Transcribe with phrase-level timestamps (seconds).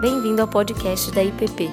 [0.00, 1.68] Bem-vindo ao podcast da IPP.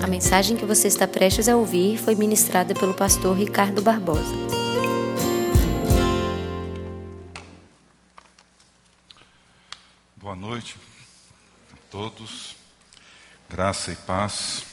[0.00, 4.36] A mensagem que você está prestes a ouvir foi ministrada pelo pastor Ricardo Barbosa.
[10.16, 10.76] Boa noite
[11.72, 12.54] a todos,
[13.50, 14.64] graça e paz.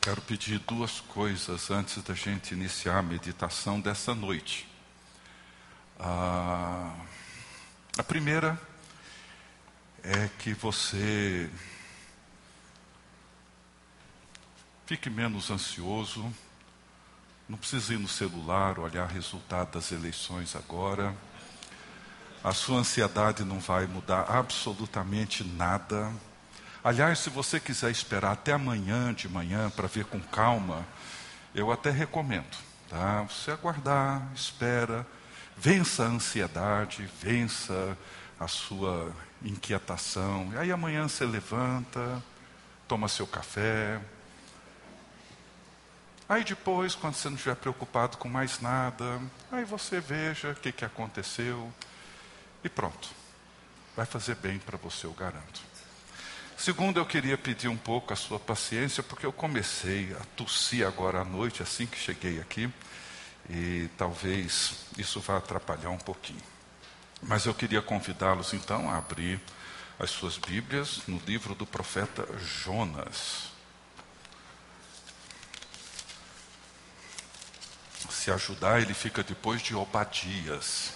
[0.00, 4.69] Quero pedir duas coisas antes da gente iniciar a meditação dessa noite.
[6.02, 6.94] Ah,
[7.98, 8.58] a primeira
[10.02, 11.50] é que você
[14.86, 16.32] fique menos ansioso,
[17.46, 21.14] não precisa ir no celular olhar resultado das eleições agora.
[22.42, 26.10] A sua ansiedade não vai mudar absolutamente nada.
[26.82, 30.86] Aliás, se você quiser esperar até amanhã de manhã para ver com calma,
[31.54, 32.56] eu até recomendo.
[32.88, 33.20] Tá?
[33.24, 35.06] Você aguardar, espera,
[35.60, 37.96] vença a ansiedade, vença
[38.38, 40.50] a sua inquietação.
[40.54, 42.22] E aí amanhã você levanta,
[42.88, 44.00] toma seu café.
[46.26, 49.20] Aí depois, quando você não estiver preocupado com mais nada,
[49.52, 51.70] aí você veja o que, que aconteceu
[52.64, 53.10] e pronto.
[53.94, 55.60] Vai fazer bem para você, eu garanto.
[56.56, 61.20] Segundo, eu queria pedir um pouco a sua paciência, porque eu comecei a tossir agora
[61.20, 62.70] à noite, assim que cheguei aqui,
[63.50, 66.42] e talvez isso vá atrapalhar um pouquinho.
[67.20, 69.40] Mas eu queria convidá-los então a abrir
[69.98, 73.50] as suas Bíblias no livro do profeta Jonas.
[78.08, 80.92] Se ajudar, ele fica depois de Obadias.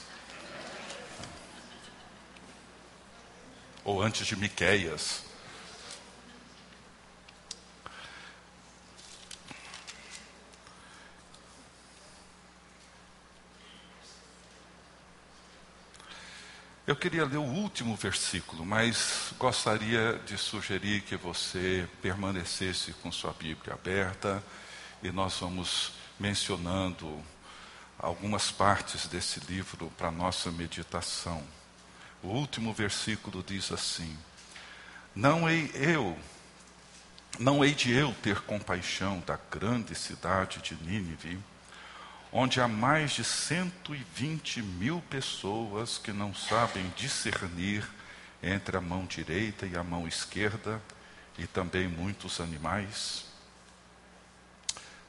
[3.82, 5.23] Ou antes de Miqueias.
[16.86, 23.32] Eu queria ler o último versículo, mas gostaria de sugerir que você permanecesse com sua
[23.32, 24.44] Bíblia aberta
[25.02, 27.24] e nós vamos mencionando
[27.98, 31.42] algumas partes desse livro para nossa meditação.
[32.22, 34.14] O último versículo diz assim:
[35.14, 36.18] Não hei eu,
[37.38, 41.40] não hei de eu ter compaixão da grande cidade de Nínive
[42.36, 47.88] onde há mais de 120 mil pessoas que não sabem discernir
[48.42, 50.82] entre a mão direita e a mão esquerda,
[51.38, 53.24] e também muitos animais.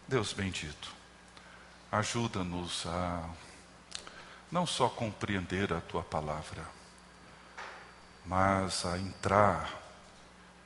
[0.07, 0.93] Deus bendito,
[1.91, 3.27] ajuda-nos a
[4.51, 6.63] não só compreender a tua palavra,
[8.23, 9.73] mas a entrar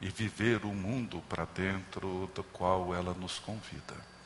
[0.02, 4.19] e viver o mundo para dentro do qual ela nos convida.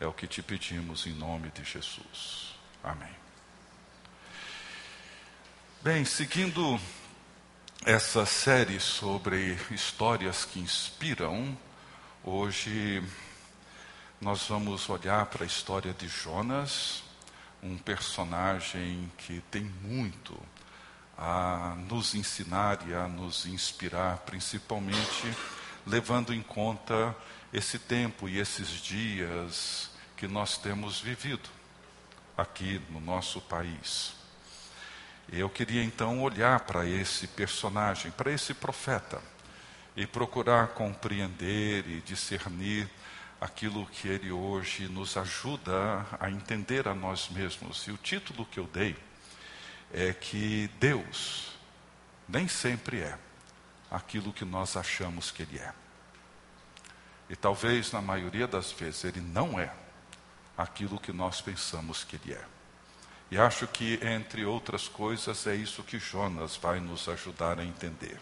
[0.00, 2.54] É o que te pedimos em nome de Jesus.
[2.84, 3.10] Amém.
[5.82, 6.80] Bem, seguindo
[7.84, 11.58] essa série sobre histórias que inspiram,
[12.22, 13.02] hoje
[14.20, 17.02] nós vamos olhar para a história de Jonas,
[17.60, 20.40] um personagem que tem muito
[21.16, 25.34] a nos ensinar e a nos inspirar, principalmente
[25.84, 27.16] levando em conta
[27.52, 31.48] esse tempo e esses dias que nós temos vivido
[32.36, 34.12] aqui no nosso país.
[35.30, 39.20] Eu queria então olhar para esse personagem, para esse profeta,
[39.96, 42.88] e procurar compreender e discernir
[43.40, 47.86] aquilo que ele hoje nos ajuda a entender a nós mesmos.
[47.86, 48.96] E o título que eu dei
[49.92, 51.52] é que Deus
[52.28, 53.18] nem sempre é
[53.90, 55.87] aquilo que nós achamos que ele é.
[57.28, 59.72] E talvez, na maioria das vezes, ele não é
[60.56, 62.44] aquilo que nós pensamos que ele é.
[63.30, 68.18] E acho que, entre outras coisas, é isso que Jonas vai nos ajudar a entender.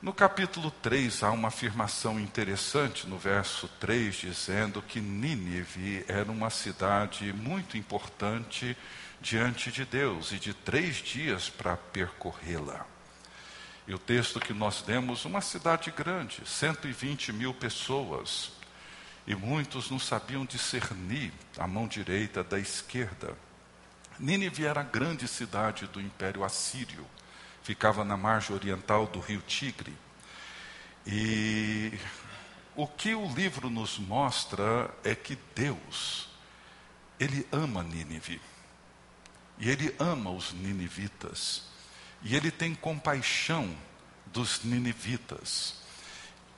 [0.00, 6.50] No capítulo 3 há uma afirmação interessante no verso 3, dizendo que Nínive era uma
[6.50, 8.76] cidade muito importante
[9.20, 12.86] diante de Deus e de três dias para percorrê-la.
[13.88, 18.52] E o texto que nós demos, uma cidade grande, 120 mil pessoas,
[19.26, 23.34] e muitos não sabiam discernir a mão direita da esquerda.
[24.18, 27.06] Nínive era a grande cidade do Império Assírio,
[27.62, 29.96] ficava na margem oriental do rio Tigre.
[31.06, 31.98] E
[32.76, 36.28] o que o livro nos mostra é que Deus,
[37.18, 38.38] Ele ama Nínive,
[39.58, 41.67] e Ele ama os ninivitas.
[42.22, 43.74] E ele tem compaixão
[44.26, 45.74] dos ninivitas.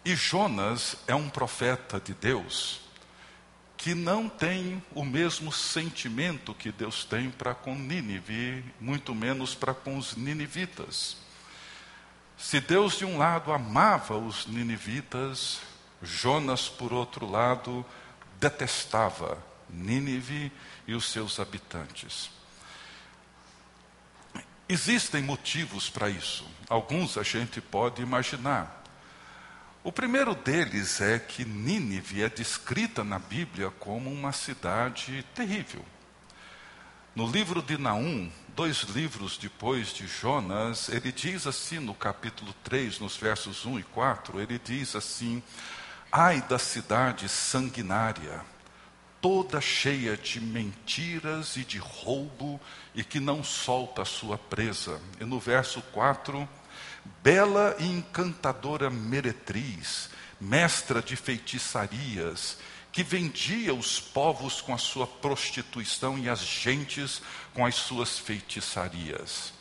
[0.05, 2.81] E Jonas é um profeta de Deus
[3.77, 9.73] que não tem o mesmo sentimento que Deus tem para com Nínive, muito menos para
[9.73, 11.17] com os ninivitas.
[12.37, 15.61] Se Deus, de um lado, amava os ninivitas,
[16.03, 17.85] Jonas, por outro lado,
[18.39, 19.39] detestava
[19.71, 20.53] Nínive
[20.87, 22.31] e os seus habitantes.
[24.71, 26.47] Existem motivos para isso.
[26.69, 28.85] Alguns a gente pode imaginar.
[29.83, 35.85] O primeiro deles é que Nínive é descrita na Bíblia como uma cidade terrível.
[37.17, 43.01] No livro de Naum, dois livros depois de Jonas, ele diz assim no capítulo 3,
[43.01, 45.43] nos versos 1 e 4, ele diz assim:
[46.13, 48.41] Ai da cidade sanguinária,
[49.21, 52.61] toda cheia de mentiras e de roubo,
[52.95, 55.01] e que não solta a sua presa.
[55.21, 56.49] E no verso 4,
[57.23, 62.59] bela e encantadora meretriz, mestra de feitiçarias,
[62.93, 67.23] que vendia os povos com a sua prostituição e as gentes
[67.55, 69.53] com as suas feitiçarias.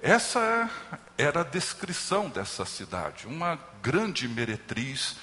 [0.00, 0.70] Essa
[1.16, 5.16] era a descrição dessa cidade, uma grande meretriz,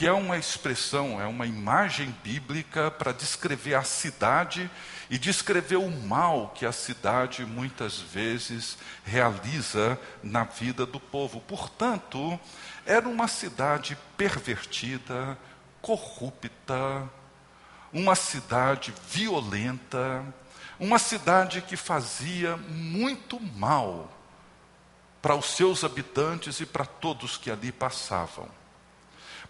[0.00, 4.70] que é uma expressão, é uma imagem bíblica para descrever a cidade
[5.10, 11.42] e descrever o mal que a cidade muitas vezes realiza na vida do povo.
[11.42, 12.40] Portanto,
[12.86, 15.36] era uma cidade pervertida,
[15.82, 17.06] corrupta,
[17.92, 20.24] uma cidade violenta,
[20.78, 24.10] uma cidade que fazia muito mal
[25.20, 28.59] para os seus habitantes e para todos que ali passavam.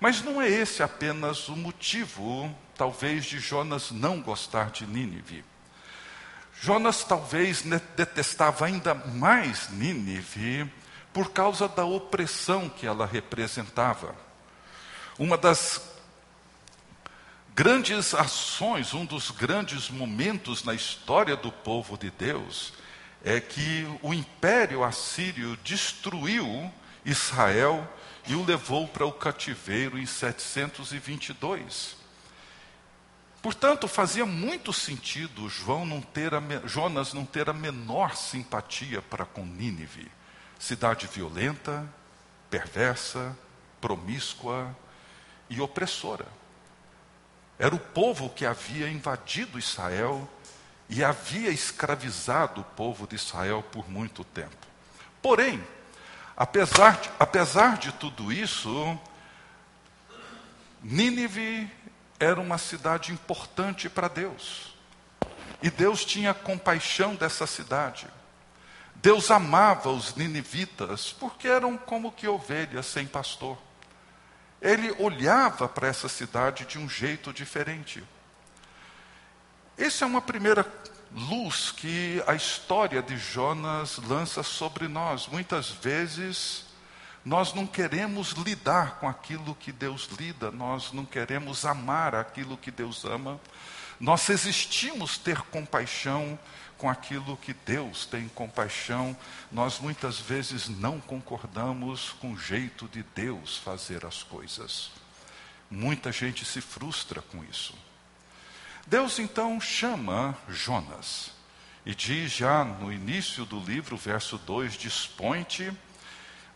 [0.01, 5.45] Mas não é esse apenas o motivo, talvez, de Jonas não gostar de Nínive.
[6.59, 7.63] Jonas talvez
[7.95, 10.71] detestava ainda mais Nínive
[11.13, 14.15] por causa da opressão que ela representava.
[15.19, 15.83] Uma das
[17.55, 22.73] grandes ações, um dos grandes momentos na história do povo de Deus,
[23.23, 26.73] é que o império assírio destruiu
[27.05, 27.87] Israel
[28.27, 31.97] e o levou para o cativeiro em 722.
[33.43, 39.25] Portanto, fazia muito sentido João não ter a, Jonas não ter a menor simpatia para
[39.25, 40.11] com Nínive,
[40.59, 41.89] cidade violenta,
[42.51, 43.37] perversa,
[43.81, 44.77] promíscua
[45.49, 46.27] e opressora.
[47.59, 50.29] Era o povo que havia invadido Israel
[50.89, 54.67] e havia escravizado o povo de Israel por muito tempo.
[55.23, 55.63] Porém,
[56.41, 58.99] apesar de, apesar de tudo isso,
[60.83, 61.71] Nínive
[62.19, 64.75] era uma cidade importante para Deus.
[65.63, 68.07] E Deus tinha compaixão dessa cidade.
[68.95, 73.59] Deus amava os ninivitas porque eram como que ovelhas sem pastor.
[74.63, 78.03] Ele olhava para essa cidade de um jeito diferente.
[79.77, 80.65] Essa é uma primeira
[81.15, 85.27] luz que a história de Jonas lança sobre nós.
[85.27, 86.65] Muitas vezes
[87.25, 92.71] nós não queremos lidar com aquilo que Deus lida, nós não queremos amar aquilo que
[92.71, 93.39] Deus ama,
[93.99, 96.39] nós resistimos ter compaixão
[96.79, 99.15] com aquilo que Deus tem compaixão,
[99.53, 104.91] nós muitas vezes não concordamos com o jeito de Deus fazer as coisas.
[105.71, 107.75] Muita gente se frustra com isso.
[108.87, 111.33] Deus então chama Jonas
[111.85, 115.73] e diz já no início do livro, verso 2: Dispõe-te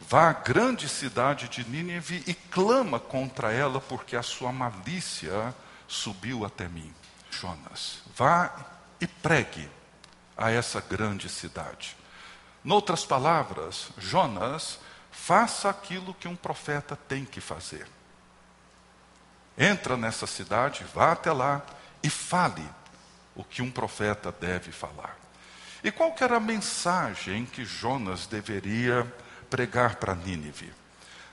[0.00, 5.54] Vá à grande cidade de Nínive e clama contra ela, porque a sua malícia
[5.88, 6.92] subiu até mim.
[7.30, 8.54] Jonas, vá
[9.00, 9.68] e pregue
[10.36, 11.96] a essa grande cidade.
[12.62, 14.78] Noutras palavras, Jonas,
[15.10, 17.86] faça aquilo que um profeta tem que fazer.
[19.56, 21.62] Entra nessa cidade, vá até lá
[22.04, 22.62] e fale
[23.34, 25.18] o que um profeta deve falar.
[25.82, 29.10] E qual era a mensagem que Jonas deveria
[29.48, 30.72] pregar para Nínive.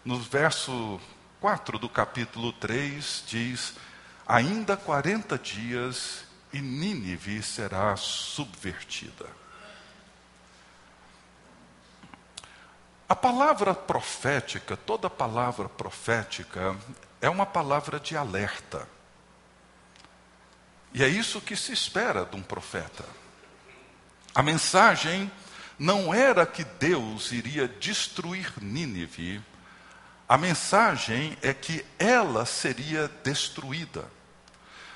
[0.05, 0.99] No verso
[1.39, 3.73] 4 do capítulo 3 diz:
[4.27, 6.23] Ainda 40 dias
[6.53, 9.25] e Nínive será subvertida.
[13.09, 16.77] A palavra profética, toda palavra profética,
[17.19, 18.87] é uma palavra de alerta.
[20.93, 23.05] E é isso que se espera de um profeta.
[24.33, 25.31] A mensagem
[25.77, 29.41] não era que Deus iria destruir Nínive,
[30.27, 34.05] a mensagem é que ela seria destruída.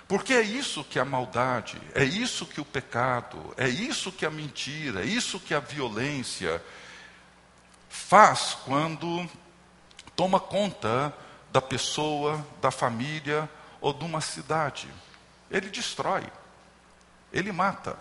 [0.08, 4.30] Porque é isso que a maldade, é isso que o pecado, é isso que a
[4.30, 6.64] mentira, é isso que a violência
[7.90, 9.28] faz quando
[10.16, 11.14] toma conta
[11.52, 13.50] da pessoa, da família
[13.82, 14.88] ou de uma cidade.
[15.56, 16.24] Ele destrói,
[17.32, 17.98] ele mata,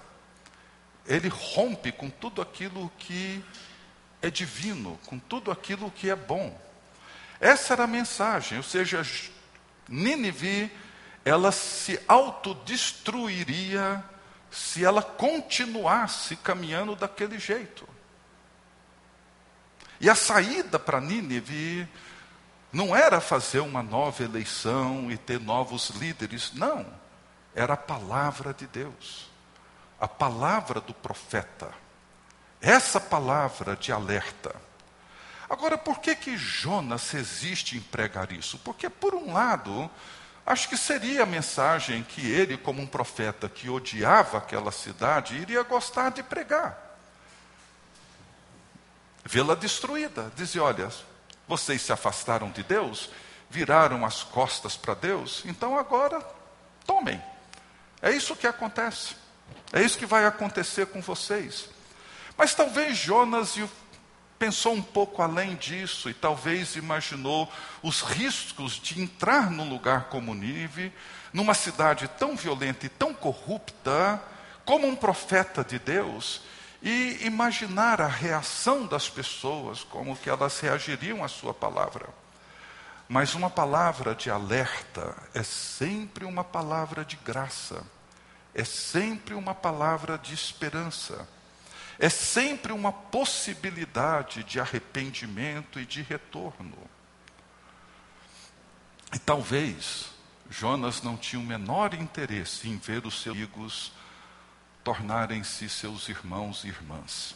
[1.06, 3.44] ele rompe com tudo aquilo que
[4.20, 6.61] é divino, com tudo aquilo que é bom.
[7.38, 9.02] Essa era a mensagem, ou seja,
[9.88, 10.68] Nínive,
[11.25, 14.02] ela se autodestruiria
[14.50, 17.88] se ela continuasse caminhando daquele jeito.
[20.00, 21.88] E a saída para Nínive
[22.73, 27.03] não era fazer uma nova eleição e ter novos líderes, não.
[27.54, 29.30] Era a palavra de Deus,
[30.00, 31.73] a palavra do profeta.
[32.61, 34.54] Essa palavra de alerta.
[35.49, 38.58] Agora, por que que Jonas resiste em pregar isso?
[38.58, 39.90] Porque, por um lado,
[40.46, 45.62] acho que seria a mensagem que ele, como um profeta que odiava aquela cidade, iria
[45.62, 46.99] gostar de pregar.
[49.25, 50.90] Vê-la destruída, dizer: olha,
[51.46, 53.11] vocês se afastaram de Deus,
[53.49, 56.20] viraram as costas para Deus, então agora
[56.87, 57.23] tomem.
[58.04, 59.16] É isso que acontece.
[59.73, 61.70] É isso que vai acontecer com vocês.
[62.37, 63.58] Mas talvez Jonas
[64.38, 67.50] pensou um pouco além disso e talvez imaginou
[67.82, 70.92] os riscos de entrar num lugar como Nive,
[71.32, 74.23] numa cidade tão violenta e tão corrupta,
[74.66, 76.42] como um profeta de Deus,
[76.82, 82.06] e imaginar a reação das pessoas, como que elas reagiriam à sua palavra.
[83.08, 87.82] Mas uma palavra de alerta é sempre uma palavra de graça,
[88.54, 91.28] é sempre uma palavra de esperança,
[91.99, 96.76] é sempre uma possibilidade de arrependimento e de retorno.
[99.12, 100.11] E talvez
[100.50, 103.92] Jonas não tinha o menor interesse em ver os seus amigos
[104.82, 107.34] tornarem-se seus irmãos e irmãs.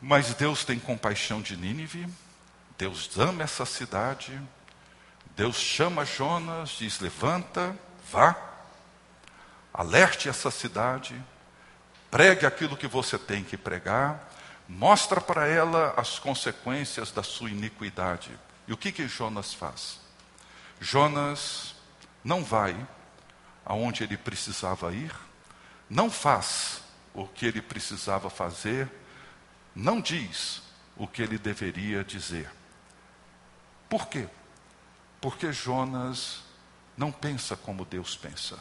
[0.00, 2.08] Mas Deus tem compaixão de Nínive,
[2.76, 4.40] Deus ama essa cidade,
[5.36, 7.76] Deus chama Jonas, diz: levanta,
[8.10, 8.51] vá,
[9.72, 11.20] alerte essa cidade,
[12.10, 14.30] pregue aquilo que você tem que pregar,
[14.68, 18.30] mostra para ela as consequências da sua iniquidade.
[18.66, 20.00] E o que que Jonas faz?
[20.80, 21.74] Jonas
[22.22, 22.76] não vai
[23.64, 25.14] aonde ele precisava ir,
[25.88, 26.82] não faz
[27.14, 28.90] o que ele precisava fazer,
[29.74, 30.62] não diz
[30.96, 32.50] o que ele deveria dizer.
[33.88, 34.28] Por quê?
[35.20, 36.42] Porque Jonas
[36.96, 38.58] não pensa como Deus pensa.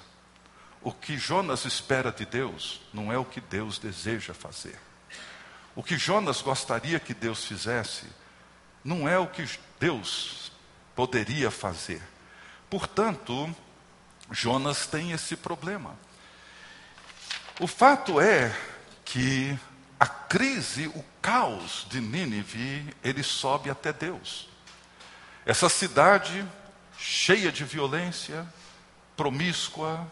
[0.81, 4.79] O que Jonas espera de Deus não é o que Deus deseja fazer.
[5.75, 8.05] O que Jonas gostaria que Deus fizesse
[8.83, 9.47] não é o que
[9.79, 10.51] Deus
[10.95, 12.01] poderia fazer.
[12.69, 13.53] Portanto,
[14.31, 15.95] Jonas tem esse problema.
[17.59, 18.55] O fato é
[19.05, 19.57] que
[19.99, 24.49] a crise, o caos de Nínive, ele sobe até Deus.
[25.45, 26.43] Essa cidade
[26.97, 28.47] cheia de violência,
[29.15, 30.09] promíscua,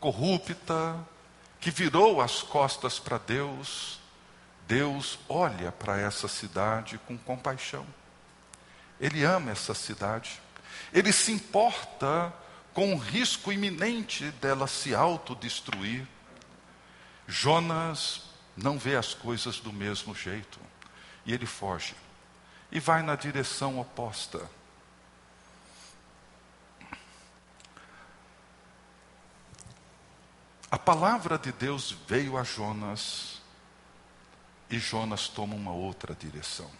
[0.00, 0.98] corrupta,
[1.60, 4.00] que virou as costas para Deus,
[4.66, 7.86] Deus olha para essa cidade com compaixão.
[8.98, 10.40] Ele ama essa cidade.
[10.92, 12.32] Ele se importa
[12.72, 16.06] com o risco iminente dela se autodestruir.
[17.26, 18.22] Jonas
[18.56, 20.60] não vê as coisas do mesmo jeito
[21.24, 21.94] e ele foge
[22.70, 24.40] e vai na direção oposta.
[30.70, 33.42] A palavra de Deus veio a Jonas
[34.70, 36.70] e Jonas toma uma outra direção.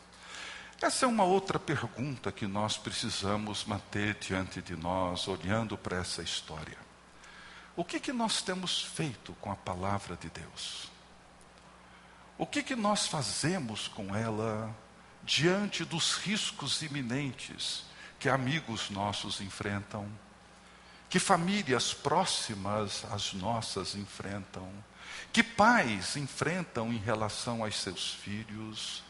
[0.80, 6.22] Essa é uma outra pergunta que nós precisamos manter diante de nós, olhando para essa
[6.22, 6.78] história.
[7.74, 10.88] O que, que nós temos feito com a palavra de Deus?
[12.38, 14.72] O que, que nós fazemos com ela
[15.24, 17.84] diante dos riscos iminentes
[18.20, 20.08] que amigos nossos enfrentam?
[21.10, 24.72] Que famílias próximas às nossas enfrentam,
[25.32, 29.02] que pais enfrentam em relação aos seus filhos,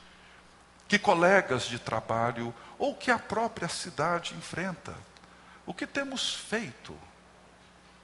[0.89, 4.97] que colegas de trabalho ou que a própria cidade enfrenta.
[5.67, 6.99] O que temos feito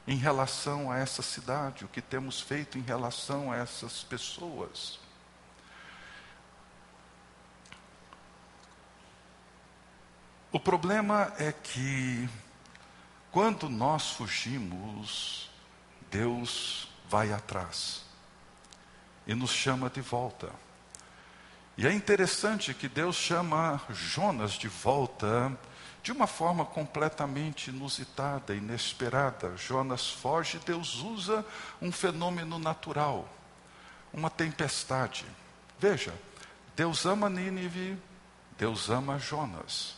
[0.06, 5.00] em relação a essa cidade, o que temos feito em relação a essas pessoas?
[10.52, 12.28] O problema é que
[13.36, 15.50] quando nós fugimos,
[16.10, 18.02] Deus vai atrás
[19.26, 20.50] e nos chama de volta.
[21.76, 25.54] E é interessante que Deus chama Jonas de volta
[26.02, 29.54] de uma forma completamente inusitada, inesperada.
[29.54, 31.44] Jonas foge, Deus usa
[31.82, 33.28] um fenômeno natural,
[34.14, 35.26] uma tempestade.
[35.78, 36.14] Veja,
[36.74, 37.98] Deus ama Nínive,
[38.56, 39.94] Deus ama Jonas.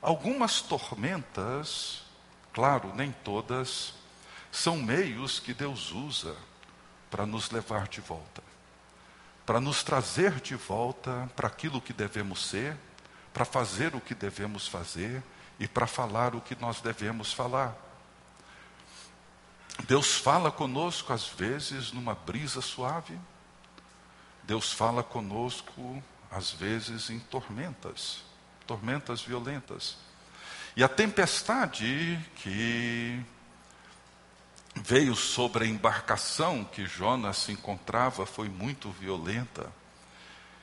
[0.00, 2.02] Algumas tormentas
[2.52, 3.94] claro, nem todas,
[4.50, 6.36] são meios que Deus usa
[7.10, 8.42] para nos levar de volta,
[9.44, 12.76] para nos trazer de volta para aquilo que devemos ser,
[13.32, 15.22] para fazer o que devemos fazer
[15.58, 17.76] e para falar o que nós devemos falar.
[19.84, 23.18] Deus fala conosco às vezes numa brisa suave,
[24.44, 28.22] Deus fala conosco às vezes em tormentas,
[28.66, 29.96] tormentas violentas.
[30.74, 33.20] E a tempestade que
[34.74, 39.70] veio sobre a embarcação que Jonas se encontrava foi muito violenta.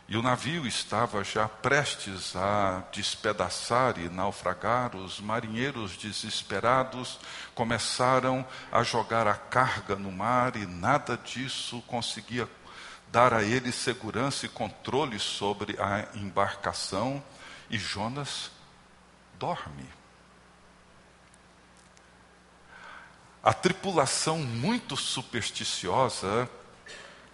[0.08, 4.96] E o navio estava já prestes a despedaçar e naufragar.
[4.96, 7.20] Os marinheiros desesperados
[7.54, 12.50] começaram a jogar a carga no mar e nada disso conseguia
[13.12, 17.24] dar a eles segurança e controle sobre a embarcação.
[17.70, 18.50] E Jonas
[19.38, 19.99] dorme.
[23.50, 26.48] A tripulação muito supersticiosa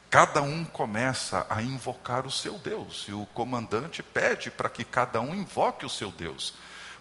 [0.10, 5.20] cada um começa a invocar o seu Deus, e o comandante pede para que cada
[5.20, 6.54] um invoque o seu Deus,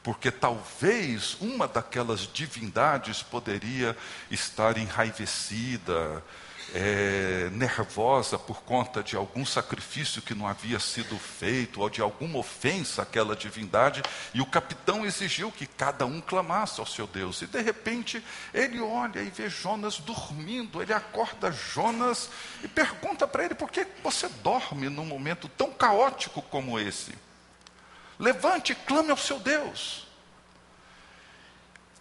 [0.02, 3.96] porque talvez uma daquelas divindades poderia
[4.32, 6.20] estar enraivecida,
[6.74, 12.38] é, nervosa por conta de algum sacrifício que não havia sido feito, ou de alguma
[12.38, 14.02] ofensa àquela divindade,
[14.34, 17.40] e o capitão exigiu que cada um clamasse ao seu Deus.
[17.42, 22.28] E de repente ele olha e vê Jonas dormindo, ele acorda Jonas
[22.60, 27.14] e pergunta para ele: por que você dorme num momento tão caótico como esse?
[28.18, 30.08] Levante e clame ao seu Deus.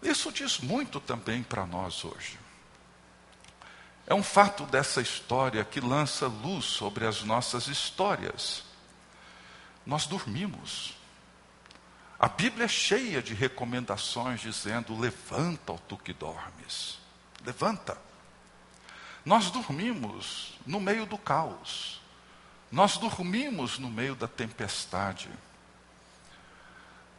[0.01, 2.42] Isso diz muito também para nós hoje.
[4.05, 8.63] É um fato dessa história que lança luz sobre as nossas histórias.
[9.85, 10.93] Nós dormimos.
[12.19, 16.99] A Bíblia é cheia de recomendações dizendo: levanta, ó tu que dormes.
[17.45, 17.97] Levanta.
[19.25, 22.01] Nós dormimos no meio do caos.
[22.69, 25.29] Nós dormimos no meio da tempestade.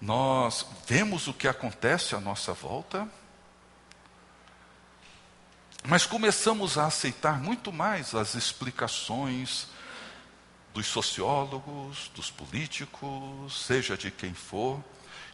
[0.00, 3.08] Nós vemos o que acontece à nossa volta
[5.86, 9.66] mas começamos a aceitar muito mais as explicações
[10.72, 14.82] dos sociólogos, dos políticos, seja de quem for,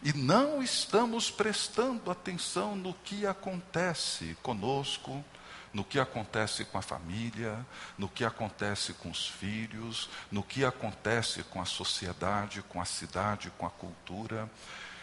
[0.03, 5.23] e não estamos prestando atenção no que acontece conosco,
[5.73, 7.65] no que acontece com a família,
[7.97, 13.51] no que acontece com os filhos, no que acontece com a sociedade, com a cidade,
[13.57, 14.49] com a cultura.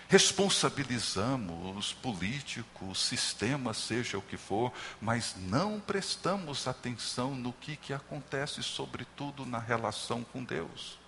[0.08, 8.62] Responsabilizamos políticos, sistema, seja o que for, mas não prestamos atenção no que, que acontece,
[8.62, 10.98] sobretudo na relação com Deus.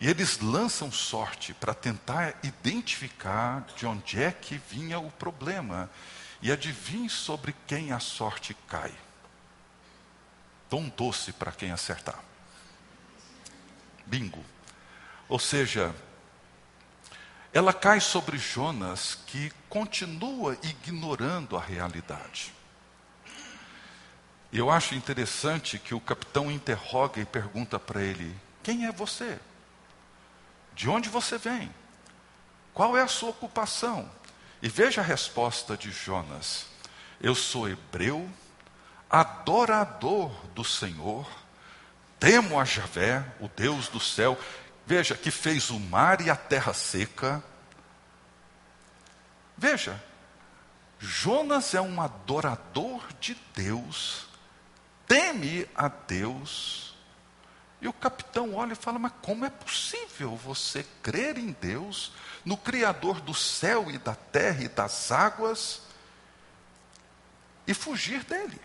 [0.00, 5.88] E eles lançam sorte para tentar identificar de onde é que vinha o problema.
[6.40, 8.92] E adivinhe sobre quem a sorte cai.
[10.68, 12.22] Tão doce para quem acertar.
[14.06, 14.44] Bingo.
[15.28, 15.94] Ou seja,
[17.58, 22.54] ela cai sobre Jonas, que continua ignorando a realidade.
[24.52, 29.40] Eu acho interessante que o capitão interroga e pergunta para ele: Quem é você?
[30.72, 31.74] De onde você vem?
[32.72, 34.08] Qual é a sua ocupação?
[34.62, 36.66] E veja a resposta de Jonas:
[37.20, 38.30] Eu sou hebreu,
[39.10, 41.28] adorador do Senhor,
[42.20, 44.38] temo a Javé, o Deus do céu.
[44.88, 47.44] Veja, que fez o mar e a terra seca.
[49.54, 50.02] Veja,
[50.98, 54.26] Jonas é um adorador de Deus,
[55.06, 56.96] teme a Deus.
[57.82, 62.10] E o capitão olha e fala: Mas como é possível você crer em Deus,
[62.42, 65.82] no Criador do céu e da terra e das águas,
[67.66, 68.58] e fugir dele?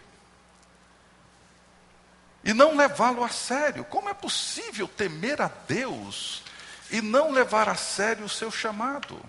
[2.43, 3.86] E não levá-lo a sério.
[3.86, 6.43] Como é possível temer a Deus
[6.91, 9.19] e não levar a sério o seu chamado?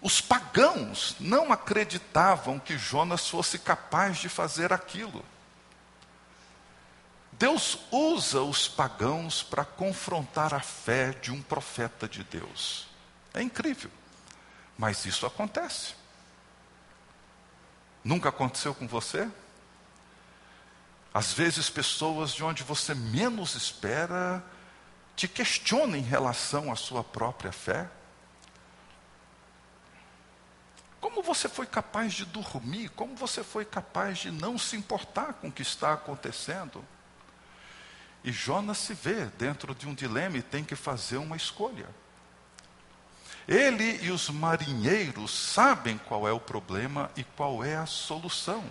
[0.00, 5.24] Os pagãos não acreditavam que Jonas fosse capaz de fazer aquilo.
[7.32, 12.86] Deus usa os pagãos para confrontar a fé de um profeta de Deus.
[13.32, 13.90] É incrível,
[14.76, 15.94] mas isso acontece.
[18.04, 19.28] Nunca aconteceu com você?
[21.14, 24.44] Às vezes, pessoas de onde você menos espera
[25.14, 27.88] te questionam em relação à sua própria fé.
[31.00, 32.88] Como você foi capaz de dormir?
[32.90, 36.84] Como você foi capaz de não se importar com o que está acontecendo?
[38.24, 41.86] E Jonas se vê dentro de um dilema e tem que fazer uma escolha.
[43.46, 48.64] Ele e os marinheiros sabem qual é o problema e qual é a solução.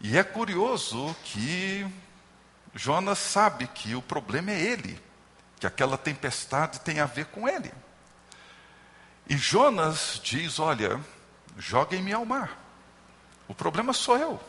[0.00, 1.86] E é curioso que
[2.74, 4.98] Jonas sabe que o problema é ele,
[5.58, 7.72] que aquela tempestade tem a ver com ele.
[9.28, 11.00] E Jonas diz: Olha,
[11.58, 12.58] joguem-me ao mar,
[13.46, 14.40] o problema sou eu.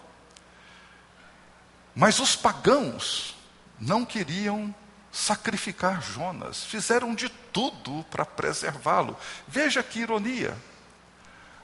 [1.94, 3.36] Mas os pagãos
[3.78, 4.74] não queriam
[5.12, 9.18] sacrificar Jonas, fizeram de tudo para preservá-lo.
[9.48, 10.58] Veja que ironia.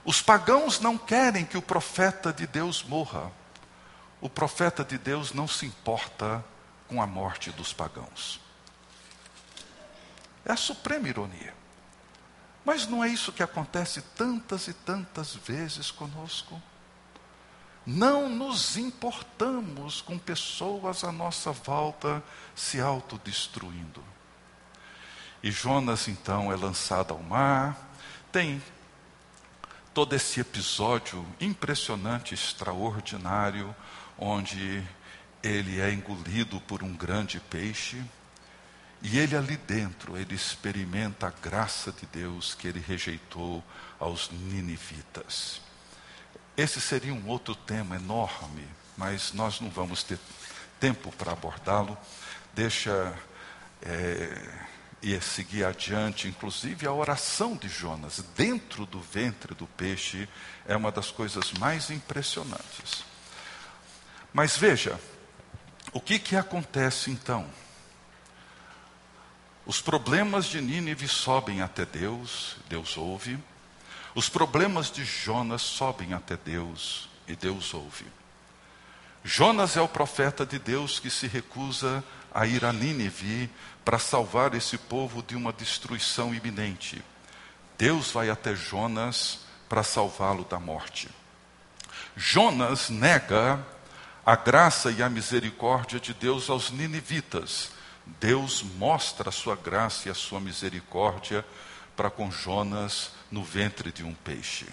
[0.03, 3.31] Os pagãos não querem que o profeta de Deus morra.
[4.19, 6.43] O profeta de Deus não se importa
[6.87, 8.39] com a morte dos pagãos.
[10.45, 11.53] É a suprema ironia.
[12.63, 16.61] Mas não é isso que acontece tantas e tantas vezes conosco?
[17.85, 22.21] Não nos importamos com pessoas à nossa volta
[22.53, 24.03] se autodestruindo.
[25.41, 27.77] E Jonas então é lançado ao mar,
[28.31, 28.61] tem
[29.93, 33.73] todo esse episódio impressionante, extraordinário,
[34.17, 34.83] onde
[35.43, 38.03] ele é engolido por um grande peixe,
[39.01, 43.63] e ele ali dentro, ele experimenta a graça de Deus que ele rejeitou
[43.99, 45.61] aos ninivitas.
[46.55, 50.17] Esse seria um outro tema enorme, mas nós não vamos ter
[50.79, 51.95] tempo para abordá-lo.
[52.55, 53.15] Deixa
[53.83, 54.67] é,
[55.01, 60.27] e seguir adiante, inclusive a oração de Jonas dentro do ventre do peixe
[60.67, 63.03] é uma das coisas mais impressionantes.
[64.37, 64.99] Mas veja,
[65.91, 67.47] o que que acontece então?
[69.65, 73.39] Os problemas de Nínive sobem até Deus, Deus ouve.
[74.13, 78.05] Os problemas de Jonas sobem até Deus e Deus ouve.
[79.23, 83.49] Jonas é o profeta de Deus que se recusa a ir a Nínive
[83.83, 87.03] para salvar esse povo de uma destruição iminente.
[87.75, 91.09] Deus vai até Jonas para salvá-lo da morte.
[92.15, 93.65] Jonas nega
[94.27, 97.71] a graça e a misericórdia de Deus aos ninivitas.
[98.19, 101.45] Deus mostra a sua graça e a sua misericórdia
[101.95, 104.65] para com Jonas no ventre de um peixe.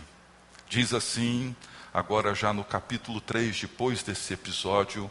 [0.68, 1.54] Diz assim,
[1.92, 5.08] agora já no capítulo 3, depois desse episódio,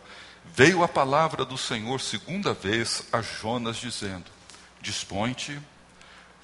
[0.53, 4.29] veio a palavra do Senhor segunda vez a Jonas, dizendo:
[4.81, 5.57] Dispõe-te,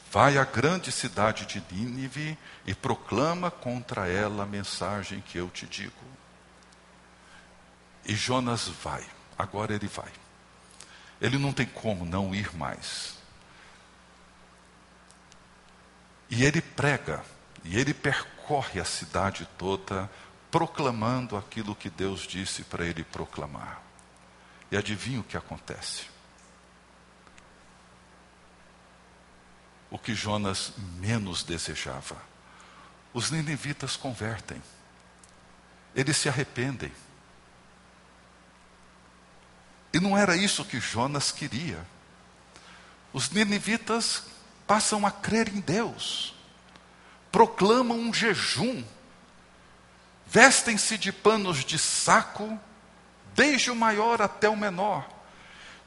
[0.09, 5.65] vai à grande cidade de Nínive e proclama contra ela a mensagem que eu te
[5.65, 6.08] digo.
[8.09, 9.05] E Jonas vai,
[9.37, 10.11] agora ele vai.
[11.21, 13.15] Ele não tem como não ir mais.
[16.27, 17.23] E ele prega,
[17.63, 20.09] e ele percorre a cidade toda,
[20.49, 23.79] proclamando aquilo que Deus disse para ele proclamar.
[24.71, 26.07] E adivinha o que acontece?
[29.91, 32.17] O que Jonas menos desejava.
[33.13, 34.59] Os ninivitas convertem,
[35.93, 36.91] eles se arrependem.
[39.93, 41.85] E não era isso que Jonas queria.
[43.11, 44.23] Os ninivitas
[44.67, 46.35] passam a crer em Deus,
[47.31, 48.83] proclamam um jejum,
[50.27, 52.59] vestem-se de panos de saco,
[53.33, 55.09] desde o maior até o menor.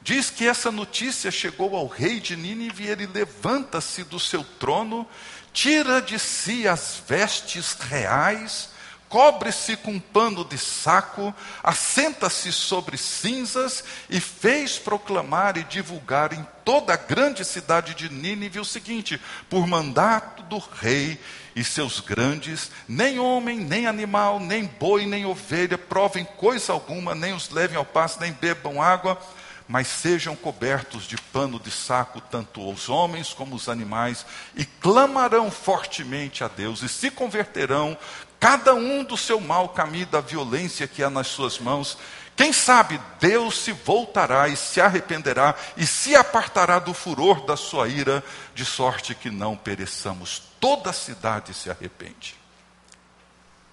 [0.01, 5.07] Diz que essa notícia chegou ao rei de Nínive ele levanta-se do seu trono,
[5.53, 8.69] tira de si as vestes reais,
[9.13, 16.95] cobre-se com pano de saco, assenta-se sobre cinzas e fez proclamar e divulgar em toda
[16.95, 21.19] a grande cidade de Nínive o seguinte: por mandato do rei
[21.55, 27.33] e seus grandes, nem homem, nem animal, nem boi, nem ovelha provem coisa alguma, nem
[27.33, 29.21] os levem ao pasto, nem bebam água,
[29.67, 35.49] mas sejam cobertos de pano de saco, tanto os homens como os animais, e clamarão
[35.49, 37.97] fortemente a Deus, e se converterão,
[38.43, 41.97] cada um do seu mau caminho, da violência que há nas suas mãos.
[42.35, 47.87] Quem sabe Deus se voltará e se arrependerá e se apartará do furor da sua
[47.87, 48.21] ira,
[48.53, 50.43] de sorte que não pereçamos.
[50.59, 52.35] Toda a cidade se arrepende.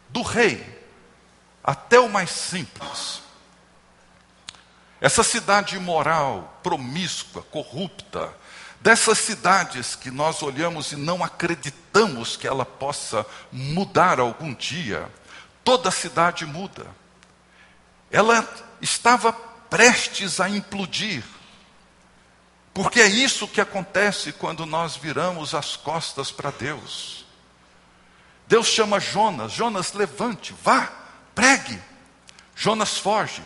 [0.09, 0.65] Do rei
[1.65, 3.23] até o mais simples.
[5.01, 8.33] Essa cidade imoral, promíscua, corrupta,
[8.81, 15.09] dessas cidades que nós olhamos e não acreditamos que ela possa mudar algum dia,
[15.63, 16.87] toda cidade muda.
[18.11, 18.49] Ela
[18.81, 21.23] estava prestes a implodir.
[22.73, 27.27] Porque é isso que acontece quando nós viramos as costas para Deus.
[28.47, 30.91] Deus chama Jonas, Jonas levante, vá,
[31.35, 31.81] pregue.
[32.57, 33.43] Jonas foge.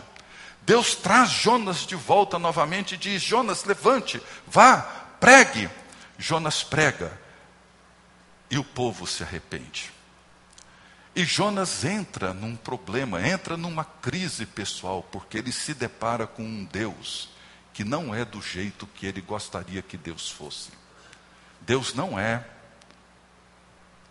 [0.63, 5.71] Deus traz Jonas de volta novamente e diz: Jonas, levante, vá, pregue.
[6.19, 7.19] Jonas prega
[8.51, 9.91] e o povo se arrepende.
[11.17, 16.65] E Jonas entra num problema, entra numa crise pessoal, porque ele se depara com um
[16.67, 17.31] Deus
[17.73, 20.71] que não é do jeito que ele gostaria que Deus fosse.
[21.63, 22.47] Deus não é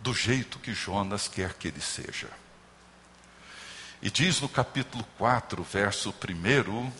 [0.00, 2.28] do jeito que Jonas quer que ele seja.
[4.02, 6.92] E diz no capítulo 4, verso 1,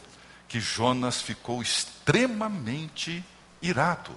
[0.46, 3.24] que Jonas ficou extremamente
[3.64, 4.16] irado.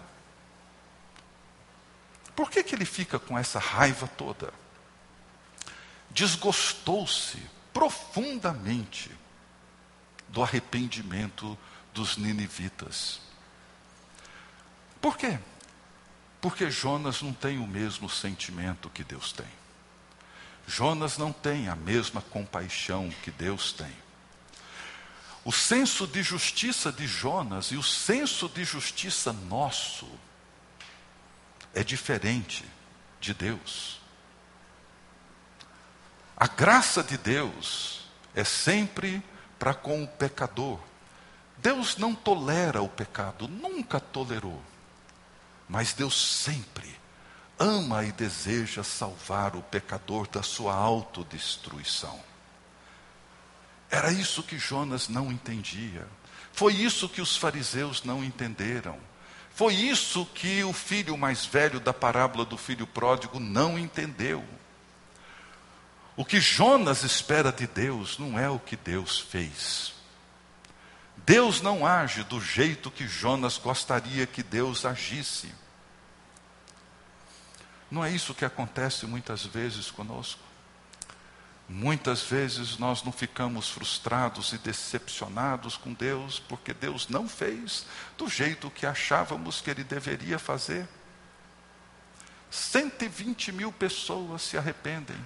[2.35, 4.53] Por que, que ele fica com essa raiva toda?
[6.11, 7.41] Desgostou-se
[7.73, 9.11] profundamente
[10.27, 11.57] do arrependimento
[11.93, 13.21] dos ninivitas.
[15.01, 15.39] Por quê?
[16.41, 19.47] Porque Jonas não tem o mesmo sentimento que Deus tem.
[20.67, 23.91] Jonas não tem a mesma compaixão que Deus tem.
[25.47, 30.05] O senso de justiça de Jonas e o senso de justiça nosso
[31.73, 32.65] é diferente
[33.21, 34.01] de Deus.
[36.35, 39.23] A graça de Deus é sempre
[39.57, 40.81] para com o pecador.
[41.59, 44.61] Deus não tolera o pecado, nunca tolerou.
[45.69, 46.93] Mas Deus sempre
[47.57, 52.21] ama e deseja salvar o pecador da sua autodestruição.
[53.89, 56.07] Era isso que Jonas não entendia.
[56.51, 58.97] Foi isso que os fariseus não entenderam.
[59.53, 64.43] Foi isso que o filho mais velho da parábola do filho pródigo não entendeu.
[66.15, 69.93] O que Jonas espera de Deus não é o que Deus fez.
[71.17, 75.53] Deus não age do jeito que Jonas gostaria que Deus agisse.
[77.89, 80.46] Não é isso que acontece muitas vezes conosco?
[81.69, 87.85] Muitas vezes nós não ficamos frustrados e decepcionados com Deus porque Deus não fez
[88.17, 90.87] do jeito que achávamos que Ele deveria fazer.
[92.49, 95.17] 120 mil pessoas se arrependem.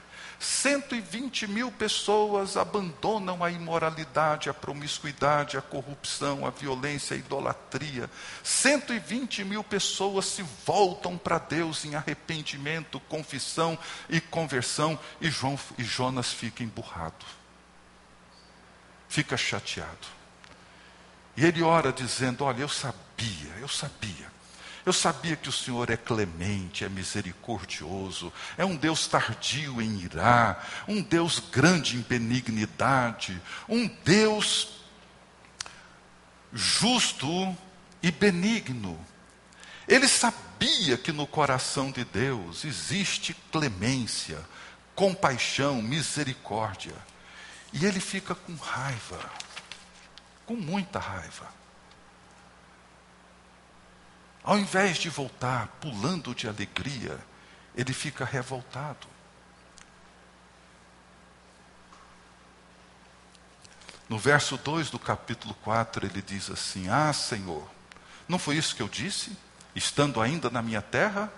[0.41, 8.09] 120 mil pessoas abandonam a imoralidade, a promiscuidade, a corrupção, a violência, a idolatria.
[8.43, 13.77] 120 mil pessoas se voltam para Deus em arrependimento, confissão
[14.09, 17.23] e conversão, e, João, e Jonas fica emburrado,
[19.07, 20.07] fica chateado.
[21.37, 24.40] E ele ora dizendo: Olha, eu sabia, eu sabia
[24.85, 30.59] eu sabia que o Senhor é clemente, é misericordioso, é um Deus tardio em irá,
[30.87, 33.39] um Deus grande em benignidade,
[33.69, 34.81] um Deus
[36.51, 37.55] justo
[38.01, 38.99] e benigno.
[39.87, 44.39] Ele sabia que no coração de Deus existe clemência,
[44.95, 46.95] compaixão, misericórdia.
[47.73, 49.19] E ele fica com raiva,
[50.45, 51.60] com muita raiva.
[54.43, 57.19] Ao invés de voltar pulando de alegria,
[57.75, 59.07] ele fica revoltado.
[64.09, 67.69] No verso 2 do capítulo 4, ele diz assim: Ah, Senhor,
[68.27, 69.37] não foi isso que eu disse,
[69.75, 71.31] estando ainda na minha terra?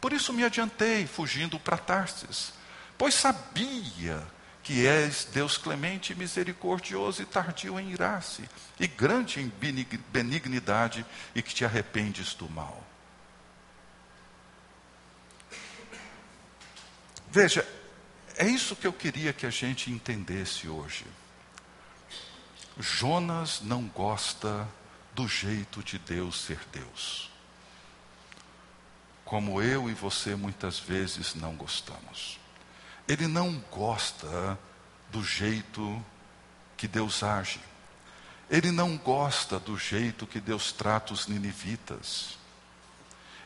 [0.00, 2.52] Por isso me adiantei, fugindo para Tarsis,
[2.98, 4.26] pois sabia
[4.62, 9.52] que és Deus clemente, misericordioso e tardio em irar-se, e grande em
[10.12, 12.84] benignidade, e que te arrependes do mal.
[17.30, 17.66] Veja,
[18.36, 21.06] é isso que eu queria que a gente entendesse hoje.
[22.78, 24.68] Jonas não gosta
[25.14, 27.30] do jeito de Deus ser Deus.
[29.24, 32.39] Como eu e você muitas vezes não gostamos.
[33.10, 34.56] Ele não gosta
[35.10, 36.00] do jeito
[36.76, 37.58] que Deus age.
[38.48, 42.38] Ele não gosta do jeito que Deus trata os ninivitas.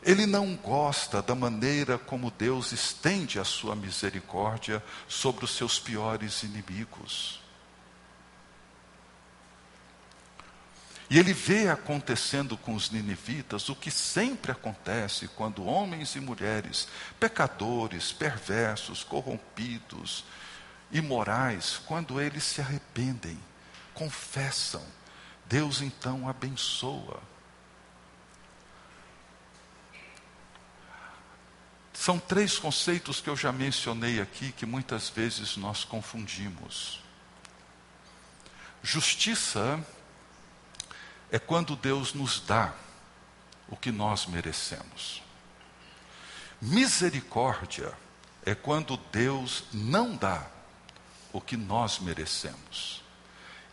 [0.03, 6.43] Ele não gosta da maneira como Deus estende a sua misericórdia sobre os seus piores
[6.43, 7.41] inimigos.
[11.09, 16.87] E ele vê acontecendo com os ninivitas o que sempre acontece quando homens e mulheres,
[17.19, 20.25] pecadores, perversos, corrompidos,
[20.91, 23.37] imorais, quando eles se arrependem,
[23.93, 24.83] confessam,
[25.45, 27.21] Deus então abençoa.
[31.93, 37.01] São três conceitos que eu já mencionei aqui que muitas vezes nós confundimos.
[38.83, 39.83] Justiça
[41.31, 42.73] é quando Deus nos dá
[43.67, 45.21] o que nós merecemos.
[46.61, 47.91] Misericórdia
[48.45, 50.45] é quando Deus não dá
[51.33, 53.03] o que nós merecemos.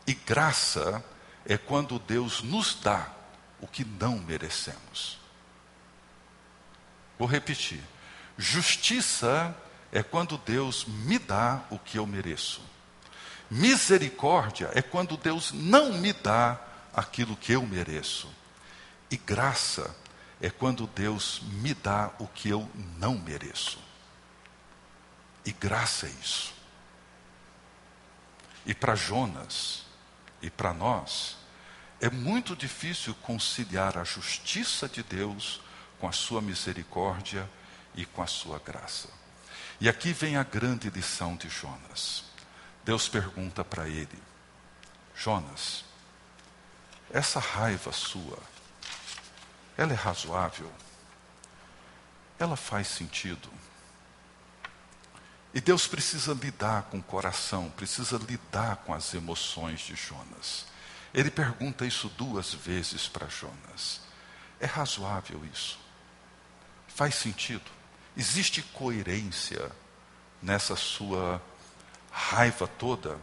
[0.06, 1.04] E graça
[1.46, 3.08] é quando Deus nos dá
[3.60, 5.18] o que não merecemos.
[7.18, 7.80] Vou repetir.
[8.36, 9.54] Justiça
[9.92, 12.60] é quando Deus me dá o que eu mereço.
[13.50, 16.58] Misericórdia é quando Deus não me dá
[16.94, 18.28] aquilo que eu mereço.
[19.10, 19.94] E graça
[20.40, 23.78] é quando Deus me dá o que eu não mereço.
[25.44, 26.52] E graça é isso.
[28.64, 29.84] E para Jonas
[30.40, 31.36] e para nós,
[32.00, 35.60] é muito difícil conciliar a justiça de Deus
[36.00, 37.48] com a sua misericórdia
[37.94, 39.08] e com a sua graça.
[39.80, 42.24] E aqui vem a grande lição de Jonas.
[42.84, 44.20] Deus pergunta para ele:
[45.14, 45.84] Jonas,
[47.12, 48.38] essa raiva sua,
[49.76, 50.70] ela é razoável?
[52.38, 53.48] Ela faz sentido?
[55.54, 60.64] E Deus precisa lidar com o coração, precisa lidar com as emoções de Jonas.
[61.12, 64.00] Ele pergunta isso duas vezes para Jonas.
[64.58, 65.78] É razoável isso?
[66.88, 67.70] Faz sentido?
[68.16, 69.70] Existe coerência
[70.40, 71.40] nessa sua
[72.10, 73.18] raiva toda?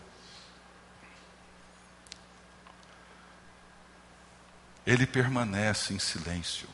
[4.89, 6.67] Ele permanece em silêncio.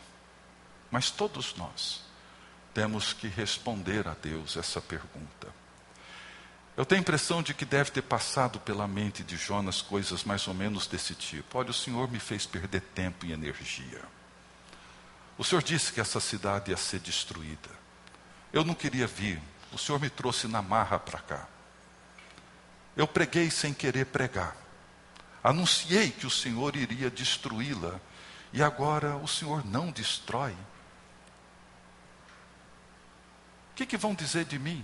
[0.89, 2.01] Mas todos nós
[2.73, 5.49] temos que responder a Deus essa pergunta.
[6.78, 10.47] Eu tenho a impressão de que deve ter passado pela mente de Jonas coisas mais
[10.47, 11.58] ou menos desse tipo.
[11.58, 14.01] Olha, o Senhor me fez perder tempo e energia.
[15.38, 17.69] O Senhor disse que essa cidade ia ser destruída.
[18.54, 19.41] Eu não queria vir.
[19.73, 21.47] O Senhor me trouxe na marra para cá.
[22.95, 24.64] Eu preguei sem querer pregar.
[25.45, 28.01] Anunciei que o Senhor iria destruí-la.
[28.51, 30.53] E agora o Senhor não destrói.
[33.71, 34.84] O que, que vão dizer de mim?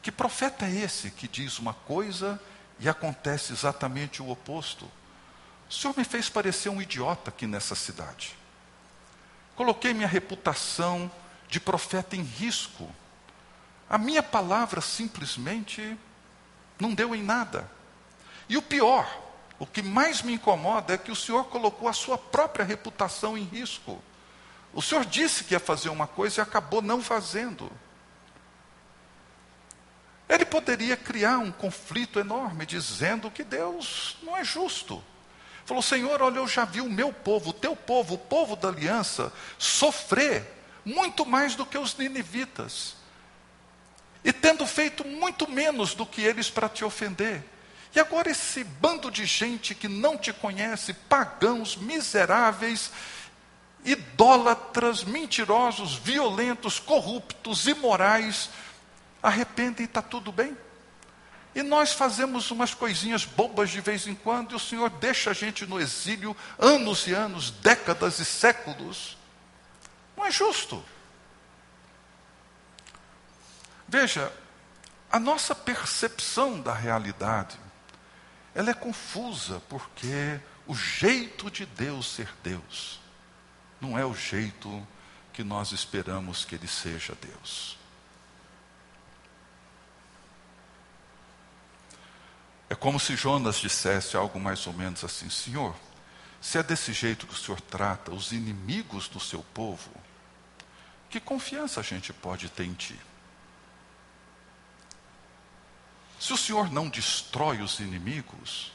[0.00, 2.40] Que profeta é esse que diz uma coisa
[2.80, 4.90] e acontece exatamente o oposto?
[5.68, 8.34] O Senhor me fez parecer um idiota aqui nessa cidade.
[9.54, 11.12] Coloquei minha reputação
[11.46, 12.90] de profeta em risco.
[13.90, 15.94] A minha palavra simplesmente
[16.80, 17.70] não deu em nada.
[18.48, 19.27] E o pior,
[19.58, 23.42] o que mais me incomoda é que o Senhor colocou a sua própria reputação em
[23.42, 24.00] risco.
[24.72, 27.70] O Senhor disse que ia fazer uma coisa e acabou não fazendo.
[30.28, 35.02] Ele poderia criar um conflito enorme, dizendo que Deus não é justo.
[35.64, 38.68] Falou, Senhor, olha, eu já vi o meu povo, o teu povo, o povo da
[38.68, 40.46] aliança, sofrer
[40.84, 42.94] muito mais do que os ninivitas.
[44.22, 47.42] E tendo feito muito menos do que eles para te ofender.
[47.94, 52.90] E agora esse bando de gente que não te conhece, pagãos, miseráveis,
[53.84, 58.50] idólatras, mentirosos, violentos, corruptos, imorais,
[59.22, 60.56] arrependem e está tudo bem.
[61.54, 65.34] E nós fazemos umas coisinhas bobas de vez em quando, e o Senhor deixa a
[65.34, 69.16] gente no exílio anos e anos, décadas e séculos.
[70.16, 70.84] Não é justo.
[73.88, 74.30] Veja,
[75.10, 77.58] a nossa percepção da realidade,
[78.58, 82.98] ela é confusa, porque o jeito de Deus ser Deus
[83.80, 84.84] não é o jeito
[85.32, 87.78] que nós esperamos que Ele seja Deus.
[92.68, 95.72] É como se Jonas dissesse algo mais ou menos assim: Senhor,
[96.40, 99.92] se é desse jeito que o Senhor trata os inimigos do seu povo,
[101.08, 102.98] que confiança a gente pode ter em Ti?
[106.18, 108.72] Se o Senhor não destrói os inimigos,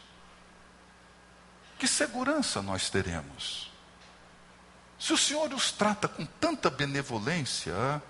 [1.77, 3.71] que segurança nós teremos?
[4.97, 8.01] Se o Senhor os trata com tanta benevolência,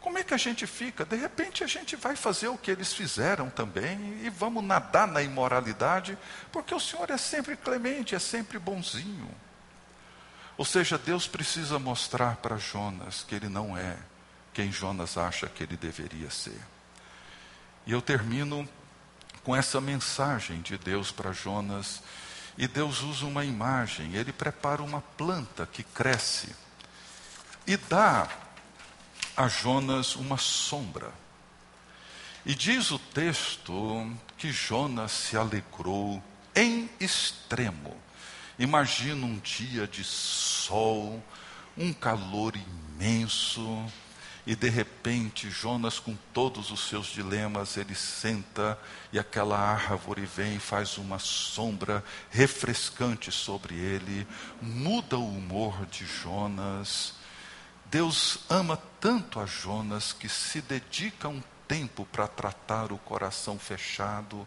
[0.00, 1.04] como é que a gente fica?
[1.04, 5.20] De repente a gente vai fazer o que eles fizeram também e vamos nadar na
[5.20, 6.16] imoralidade,
[6.50, 9.30] porque o Senhor é sempre clemente, é sempre bonzinho.
[10.56, 13.98] Ou seja, Deus precisa mostrar para Jonas que ele não é
[14.54, 16.58] quem Jonas acha que ele deveria ser.
[17.88, 18.68] E eu termino
[19.42, 22.02] com essa mensagem de Deus para Jonas.
[22.58, 26.54] E Deus usa uma imagem, ele prepara uma planta que cresce
[27.66, 28.28] e dá
[29.34, 31.10] a Jonas uma sombra.
[32.44, 36.22] E diz o texto que Jonas se alegrou
[36.54, 37.96] em extremo.
[38.58, 41.24] Imagina um dia de sol,
[41.74, 43.82] um calor imenso,
[44.48, 48.76] e de repente Jonas, com todos os seus dilemas, ele senta
[49.12, 54.26] e aquela árvore vem e faz uma sombra refrescante sobre ele,
[54.60, 57.18] muda o humor de Jonas
[57.90, 64.46] Deus ama tanto a Jonas que se dedica um tempo para tratar o coração fechado,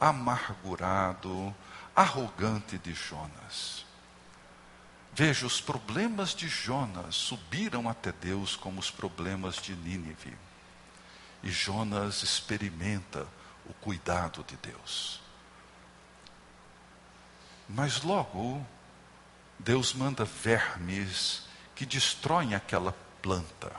[0.00, 1.54] amargurado,
[1.94, 3.86] arrogante de Jonas.
[5.12, 10.36] Veja, os problemas de Jonas subiram até Deus como os problemas de Nínive.
[11.42, 13.26] E Jonas experimenta
[13.66, 15.20] o cuidado de Deus.
[17.68, 18.66] Mas logo,
[19.58, 21.42] Deus manda vermes
[21.74, 22.92] que destroem aquela
[23.22, 23.72] planta.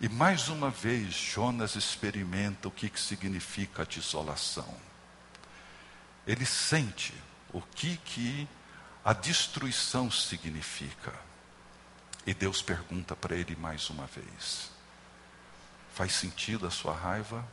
[0.00, 4.76] E mais uma vez, Jonas experimenta o que, que significa a desolação.
[6.26, 7.14] Ele sente
[7.52, 8.48] o que, que
[9.04, 11.12] a destruição significa.
[12.26, 14.70] E Deus pergunta para ele mais uma vez:
[15.92, 17.46] Faz sentido a sua raiva?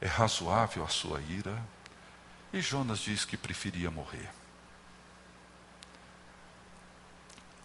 [0.00, 1.62] É razoável a sua ira?
[2.52, 4.30] E Jonas diz que preferia morrer.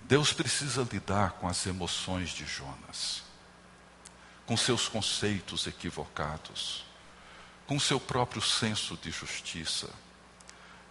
[0.01, 3.21] Deus precisa lidar com as emoções de Jonas,
[4.45, 6.83] com seus conceitos equivocados,
[7.67, 9.87] com seu próprio senso de justiça,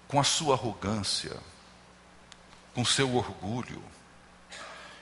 [0.07, 1.37] com a sua arrogância,
[2.79, 3.83] com seu orgulho.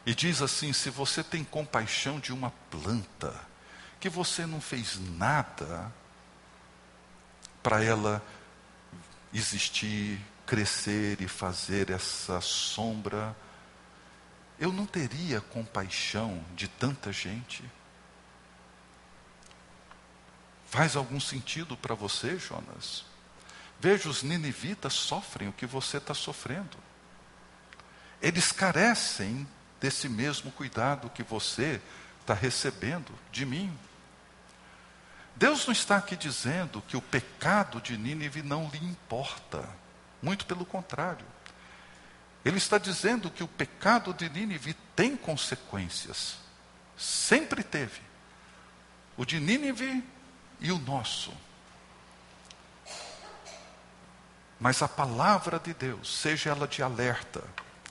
[0.06, 3.38] E diz assim: se você tem compaixão de uma planta,
[4.00, 5.92] que você não fez nada
[7.62, 8.24] para ela
[9.30, 13.36] existir, crescer e fazer essa sombra,
[14.58, 17.62] eu não teria compaixão de tanta gente?
[20.64, 23.04] Faz algum sentido para você, Jonas?
[23.78, 26.86] Veja, os ninivitas sofrem o que você está sofrendo.
[28.26, 29.46] Eles carecem
[29.80, 31.80] desse mesmo cuidado que você
[32.20, 33.72] está recebendo de mim.
[35.36, 39.68] Deus não está aqui dizendo que o pecado de Nínive não lhe importa.
[40.20, 41.24] Muito pelo contrário.
[42.44, 46.36] Ele está dizendo que o pecado de Nínive tem consequências.
[46.98, 48.00] Sempre teve.
[49.16, 50.02] O de Nínive
[50.58, 51.32] e o nosso.
[54.58, 57.44] Mas a palavra de Deus, seja ela de alerta,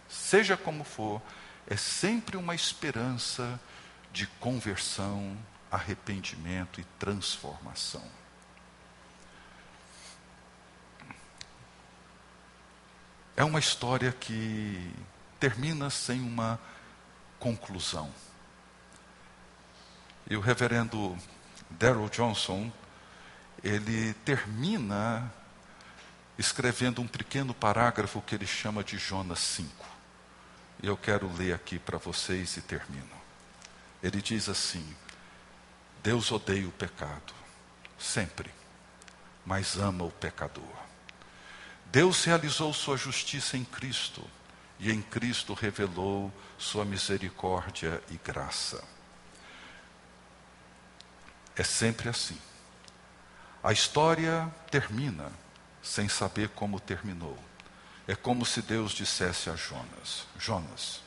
[0.08, 1.22] seja como for,
[1.68, 3.60] é sempre uma esperança
[4.12, 5.38] de conversão,
[5.70, 8.04] arrependimento e transformação.
[13.36, 14.94] É uma história que
[15.40, 16.60] termina sem uma
[17.38, 18.10] conclusão.
[20.30, 21.18] E o reverendo
[21.70, 22.72] Daryl Johnson,
[23.62, 25.32] ele termina
[26.38, 29.95] escrevendo um pequeno parágrafo que ele chama de Jonas 5.
[30.82, 33.16] E eu quero ler aqui para vocês e termino.
[34.02, 34.96] Ele diz assim:
[36.04, 37.34] Deus odeia o pecado,
[37.98, 38.52] sempre,
[39.46, 40.86] mas ama o pecador.
[41.86, 44.24] Deus realizou sua justiça em Cristo,
[44.80, 48.84] e em Cristo revelou sua misericórdia e graça.
[51.56, 52.38] É sempre assim.
[53.64, 55.32] A história termina
[55.82, 57.38] sem saber como terminou.
[58.08, 61.02] É como se Deus dissesse a Jonas: Jonas,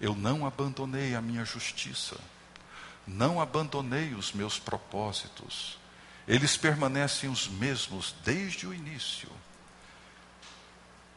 [0.00, 2.16] eu não abandonei a minha justiça,
[3.06, 5.78] não abandonei os meus propósitos,
[6.26, 9.28] eles permanecem os mesmos desde o início.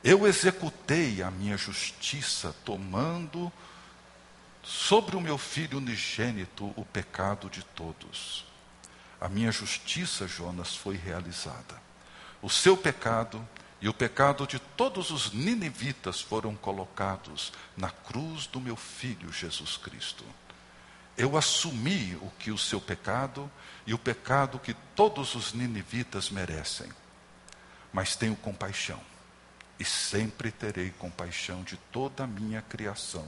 [0.03, 3.51] Eu executei a minha justiça, tomando
[4.61, 8.45] sobre o meu filho unigênito o pecado de todos.
[9.21, 11.83] A minha justiça, Jonas, foi realizada
[12.43, 13.47] o seu pecado
[13.83, 19.75] e o pecado de todos os ninivitas foram colocados na cruz do meu filho Jesus
[19.75, 20.23] Cristo.
[21.17, 23.51] Eu assumi o que o seu pecado
[23.85, 26.89] e o pecado que todos os ninivitas merecem.
[27.91, 29.01] Mas tenho compaixão
[29.77, 33.27] e sempre terei compaixão de toda a minha criação,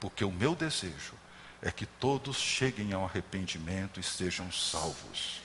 [0.00, 1.14] porque o meu desejo
[1.62, 5.40] é que todos cheguem ao arrependimento e sejam salvos.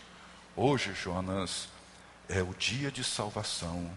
[0.55, 1.69] Hoje, Jonas,
[2.27, 3.95] é o dia de salvação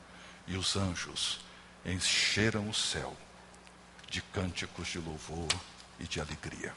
[0.52, 1.40] e os anjos
[1.84, 3.12] encheram o céu
[4.08, 5.48] de cânticos de louvor
[5.98, 6.72] e de alegria.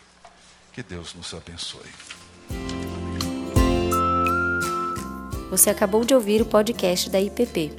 [0.72, 1.92] Que Deus nos abençoe.
[5.50, 7.74] Você acabou de ouvir o podcast da IPP.